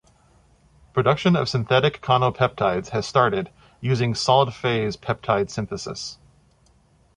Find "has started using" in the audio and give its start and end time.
2.89-4.15